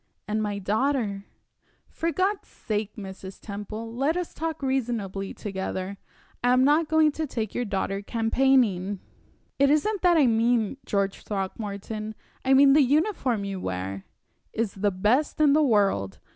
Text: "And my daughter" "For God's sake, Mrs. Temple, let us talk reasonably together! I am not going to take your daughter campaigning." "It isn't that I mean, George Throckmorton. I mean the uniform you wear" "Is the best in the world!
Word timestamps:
"And 0.27 0.41
my 0.41 0.57
daughter" 0.57 1.25
"For 1.87 2.11
God's 2.11 2.47
sake, 2.47 2.95
Mrs. 2.95 3.39
Temple, 3.39 3.93
let 3.93 4.17
us 4.17 4.33
talk 4.33 4.63
reasonably 4.63 5.31
together! 5.31 5.97
I 6.43 6.53
am 6.53 6.63
not 6.63 6.87
going 6.87 7.11
to 7.11 7.27
take 7.27 7.53
your 7.53 7.65
daughter 7.65 8.01
campaigning." 8.01 8.99
"It 9.59 9.69
isn't 9.69 10.01
that 10.01 10.17
I 10.17 10.25
mean, 10.25 10.77
George 10.87 11.21
Throckmorton. 11.23 12.15
I 12.43 12.55
mean 12.55 12.73
the 12.73 12.81
uniform 12.81 13.43
you 13.45 13.59
wear" 13.59 14.07
"Is 14.53 14.73
the 14.73 14.89
best 14.89 15.39
in 15.39 15.53
the 15.53 15.61
world! 15.61 16.17